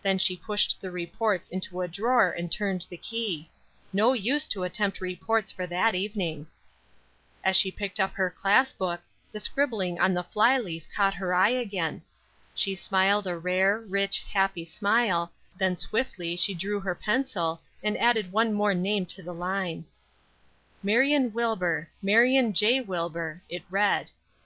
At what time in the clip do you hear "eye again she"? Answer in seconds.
11.34-12.74